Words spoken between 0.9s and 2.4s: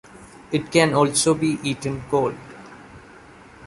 also be eaten cold.